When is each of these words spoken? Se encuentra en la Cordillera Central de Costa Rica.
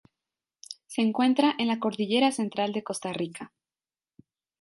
Se 0.87 1.01
encuentra 1.03 1.53
en 1.59 1.67
la 1.67 1.77
Cordillera 1.77 2.31
Central 2.31 2.73
de 2.73 2.81
Costa 2.83 3.13
Rica. 3.13 3.53